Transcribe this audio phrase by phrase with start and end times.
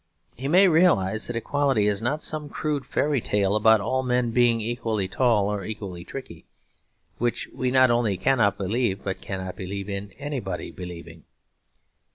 [0.35, 4.59] He may realise that equality is not some crude fairy tale about all men being
[4.59, 6.43] equally tall or equally tricky;
[7.19, 11.25] which we not only cannot believe but cannot believe in anybody believing.